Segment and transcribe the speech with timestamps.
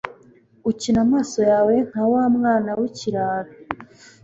[0.69, 3.51] ukina amaso yawe nka wa mwana w'ikirara